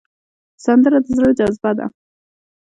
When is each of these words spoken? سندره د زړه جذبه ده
سندره 0.63 0.99
د 1.03 1.05
زړه 1.17 1.29
جذبه 1.39 1.71
ده 1.77 1.85